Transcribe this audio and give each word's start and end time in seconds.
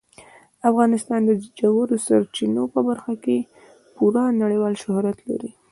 افغانستان 0.69 1.19
د 1.25 1.31
ژورو 1.59 1.95
سرچینو 2.05 2.63
په 2.73 2.79
برخه 2.87 3.13
کې 3.23 3.37
پوره 3.95 4.23
نړیوال 4.41 4.73
شهرت 4.83 5.17
لري. 5.29 5.51